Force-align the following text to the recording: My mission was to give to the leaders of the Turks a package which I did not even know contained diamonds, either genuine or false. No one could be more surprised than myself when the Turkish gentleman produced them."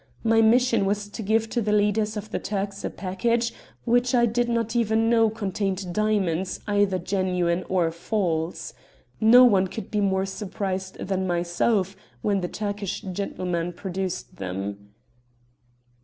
My 0.23 0.41
mission 0.41 0.87
was 0.87 1.07
to 1.09 1.21
give 1.21 1.47
to 1.51 1.61
the 1.61 1.71
leaders 1.71 2.17
of 2.17 2.31
the 2.31 2.39
Turks 2.39 2.83
a 2.83 2.89
package 2.89 3.53
which 3.85 4.15
I 4.15 4.25
did 4.25 4.49
not 4.49 4.75
even 4.75 5.11
know 5.11 5.29
contained 5.29 5.93
diamonds, 5.93 6.59
either 6.65 6.97
genuine 6.97 7.63
or 7.69 7.91
false. 7.91 8.73
No 9.19 9.45
one 9.45 9.67
could 9.67 9.91
be 9.91 10.01
more 10.01 10.25
surprised 10.25 10.97
than 10.97 11.27
myself 11.27 11.95
when 12.23 12.41
the 12.41 12.47
Turkish 12.47 13.01
gentleman 13.01 13.73
produced 13.73 14.37
them." 14.37 14.89